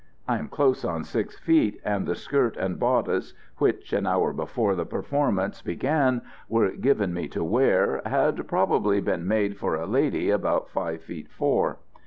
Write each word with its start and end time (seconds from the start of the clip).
I 0.27 0.39
am 0.39 0.47
close 0.47 0.83
on 0.83 1.03
six 1.03 1.37
feet, 1.37 1.79
and 1.85 2.07
the 2.07 2.15
skirt 2.15 2.57
and 2.57 2.79
bodice 2.79 3.35
which, 3.59 3.93
an 3.93 4.07
hour 4.07 4.33
before 4.33 4.73
the 4.73 4.83
performance 4.83 5.61
began, 5.61 6.23
were 6.49 6.71
given 6.71 7.13
me 7.13 7.27
to 7.27 7.43
wear, 7.43 8.01
had 8.03 8.47
probably 8.47 8.99
been 8.99 9.27
made 9.27 9.57
for 9.57 9.75
a 9.75 9.85
lady 9.85 10.31
about 10.31 10.71
five 10.71 11.03
feet 11.03 11.29
four. 11.29 11.77